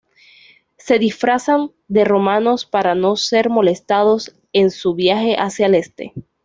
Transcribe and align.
Se 0.79 0.97
disfrazan 0.97 1.73
de 1.87 2.05
romanos 2.05 2.65
para 2.65 2.95
no 2.95 3.15
ser 3.15 3.51
molestados 3.51 4.35
en 4.51 4.71
su 4.71 4.95
viaje 4.95 5.35
hacia 5.37 5.67
el 5.67 5.75
Este. 5.75 6.13